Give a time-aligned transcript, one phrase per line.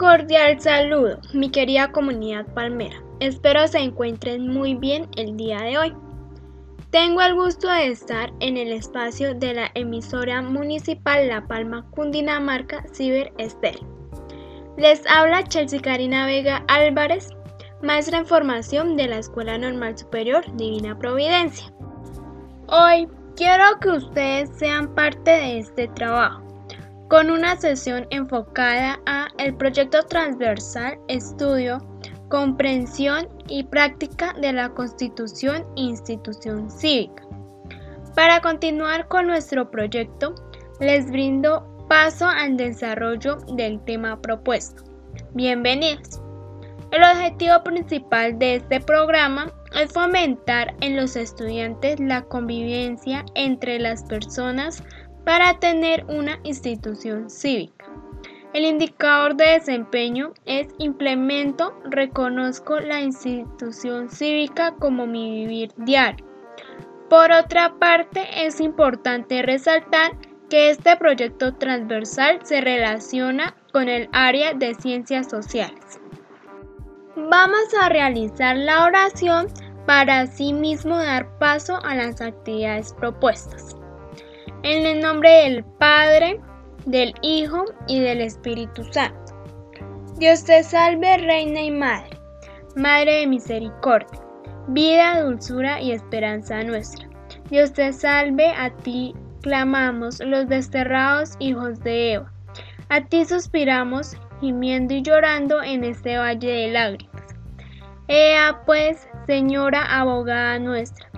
[0.00, 2.96] cordial saludo, mi querida comunidad palmera.
[3.20, 5.94] Espero se encuentren muy bien el día de hoy.
[6.90, 12.82] Tengo el gusto de estar en el espacio de la emisora municipal La Palma Cundinamarca
[12.94, 13.78] Ciber Estel.
[14.78, 17.28] Les habla Chelsea Karina Vega Álvarez,
[17.82, 21.70] maestra en formación de la Escuela Normal Superior Divina Providencia.
[22.68, 23.06] Hoy
[23.36, 26.49] quiero que ustedes sean parte de este trabajo
[27.10, 31.78] con una sesión enfocada a el proyecto transversal Estudio,
[32.28, 37.24] Comprensión y Práctica de la Constitución e Institución Cívica.
[38.14, 40.36] Para continuar con nuestro proyecto,
[40.78, 44.84] les brindo paso al desarrollo del tema propuesto.
[45.34, 46.20] Bienvenidos.
[46.92, 54.04] El objetivo principal de este programa es fomentar en los estudiantes la convivencia entre las
[54.04, 54.84] personas
[55.24, 57.86] para tener una institución cívica.
[58.52, 66.26] El indicador de desempeño es implemento, reconozco la institución cívica como mi vivir diario.
[67.08, 70.16] Por otra parte, es importante resaltar
[70.48, 76.00] que este proyecto transversal se relaciona con el área de ciencias sociales.
[77.14, 79.46] Vamos a realizar la oración
[79.86, 83.76] para así mismo dar paso a las actividades propuestas.
[84.62, 86.38] En el nombre del Padre,
[86.84, 89.32] del Hijo y del Espíritu Santo.
[90.18, 92.18] Dios te salve, Reina y Madre,
[92.76, 94.20] Madre de misericordia,
[94.68, 97.08] vida, dulzura y esperanza nuestra.
[97.48, 102.32] Dios te salve, a ti clamamos los desterrados hijos de Eva.
[102.90, 107.22] A ti suspiramos, gimiendo y llorando en este valle de lágrimas.
[108.08, 111.09] Ea pues, Señora abogada nuestra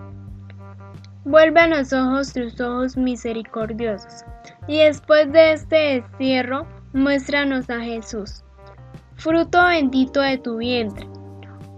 [1.24, 4.24] Vuelve a los ojos tus ojos misericordiosos,
[4.66, 8.42] y después de este destierro, muéstranos a Jesús,
[9.14, 11.06] fruto bendito de tu vientre.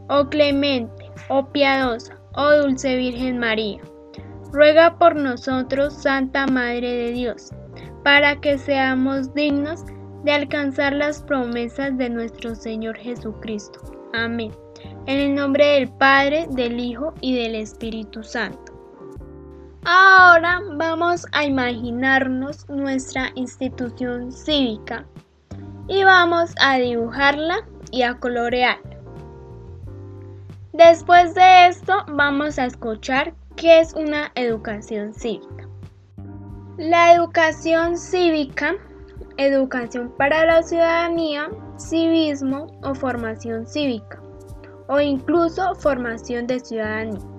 [0.09, 3.83] Oh clemente, oh piadosa, oh dulce Virgen María,
[4.51, 7.51] ruega por nosotros, Santa Madre de Dios,
[8.03, 9.85] para que seamos dignos
[10.25, 13.79] de alcanzar las promesas de nuestro Señor Jesucristo.
[14.15, 14.53] Amén.
[15.05, 18.64] En el nombre del Padre, del Hijo y del Espíritu Santo.
[19.87, 25.05] Ahora vamos a imaginarnos nuestra institución cívica
[25.89, 27.57] y vamos a dibujarla
[27.91, 28.97] y a colorearla.
[30.73, 35.69] Después de esto vamos a escuchar qué es una educación cívica.
[36.79, 38.77] La educación cívica,
[39.37, 44.19] educación para la ciudadanía, civismo o formación cívica,
[44.89, 47.34] o incluso formación de ciudadanía.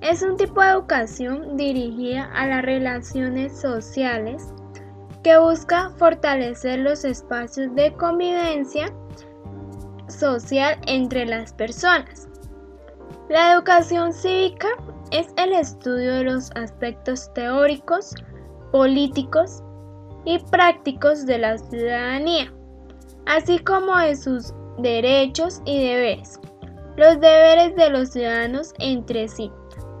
[0.00, 4.54] Es un tipo de educación dirigida a las relaciones sociales
[5.24, 8.94] que busca fortalecer los espacios de convivencia
[10.06, 12.28] social entre las personas.
[13.28, 14.68] La educación cívica
[15.10, 18.14] es el estudio de los aspectos teóricos,
[18.70, 19.64] políticos
[20.24, 22.52] y prácticos de la ciudadanía,
[23.26, 26.38] así como de sus derechos y deberes,
[26.96, 29.50] los deberes de los ciudadanos entre sí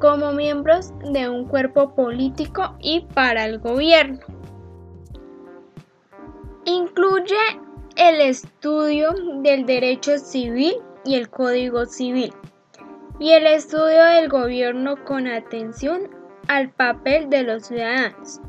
[0.00, 4.20] como miembros de un cuerpo político y para el gobierno.
[6.64, 7.36] Incluye
[7.96, 12.32] el estudio del derecho civil y el código civil
[13.18, 16.08] y el estudio del gobierno con atención
[16.46, 18.40] al papel de los ciudadanos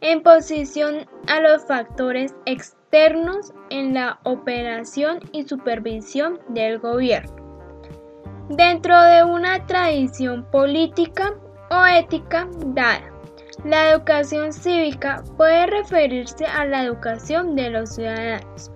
[0.00, 7.37] en posición a los factores externos en la operación y supervisión del gobierno.
[8.48, 11.34] Dentro de una tradición política
[11.70, 13.02] o ética dada,
[13.62, 18.70] la educación cívica puede referirse a la educación de los ciudadanos.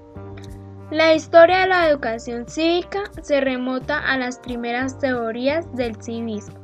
[0.90, 6.58] La historia de la educación cívica se remota a las primeras teorías del civismo,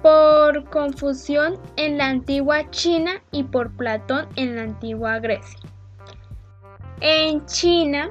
[0.00, 5.58] por confusión en la antigua China y por Platón en la antigua Grecia.
[7.00, 8.10] En China,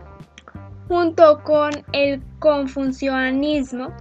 [0.91, 3.93] junto con el confucianismo,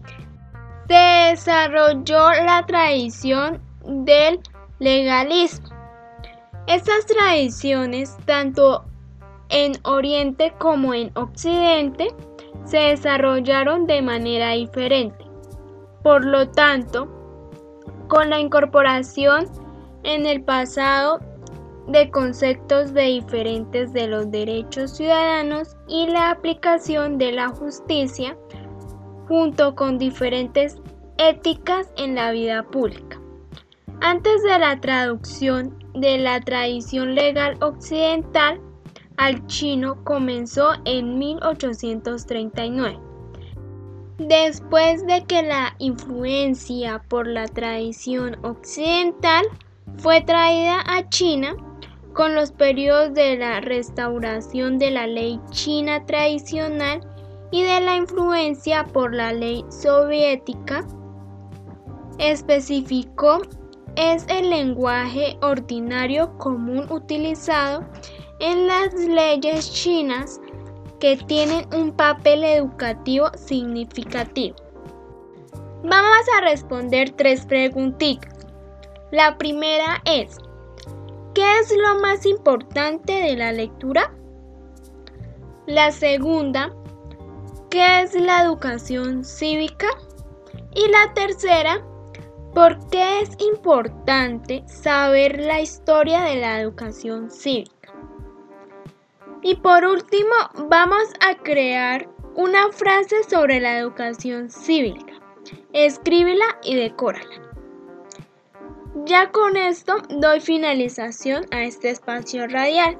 [0.89, 4.41] se desarrolló la tradición del
[4.81, 5.69] legalismo.
[6.67, 8.87] Estas tradiciones, tanto
[9.51, 12.09] en Oriente como en Occidente,
[12.65, 15.25] se desarrollaron de manera diferente.
[16.03, 17.07] Por lo tanto,
[18.09, 19.47] con la incorporación
[20.03, 21.21] en el pasado
[21.89, 28.37] de conceptos de diferentes de los derechos ciudadanos y la aplicación de la justicia
[29.29, 30.77] junto con diferentes
[31.19, 33.21] éticas en la vida pública.
[34.01, 38.61] Antes de la traducción de la tradición legal occidental
[39.17, 42.99] al chino comenzó en 1839.
[44.19, 49.45] Después de que la influencia por la tradición occidental
[49.99, 51.55] fue traída a China,
[52.15, 57.01] con los periodos de la restauración de la ley china tradicional
[57.51, 60.87] y de la influencia por la ley soviética,
[62.19, 63.41] especificó
[63.97, 67.85] es el lenguaje ordinario común utilizado
[68.39, 70.41] en las leyes chinas
[71.01, 74.57] que tienen un papel educativo significativo.
[75.83, 78.35] Vamos a responder tres preguntitas.
[79.11, 80.37] La primera es,
[81.35, 84.13] ¿qué es lo más importante de la lectura?
[85.67, 86.73] La segunda,
[87.71, 89.89] ¿qué es la educación cívica?
[90.75, 91.85] Y la tercera,
[92.55, 97.93] ¿por qué es importante saber la historia de la educación cívica?
[99.43, 100.35] Y por último,
[100.69, 105.15] vamos a crear una frase sobre la educación cívica.
[105.73, 107.50] Escríbela y decórala.
[109.07, 112.99] Ya con esto doy finalización a este espacio radial.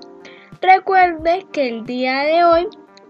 [0.63, 2.69] Recuerde que el día de hoy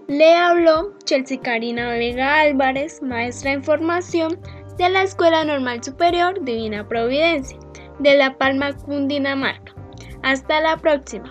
[0.09, 4.41] le habló Chelsea Karina Vega Álvarez, maestra en formación
[4.77, 7.59] de la Escuela Normal Superior Divina Providencia
[8.01, 9.75] de La Palma, Cundinamarca.
[10.23, 11.31] Hasta la próxima.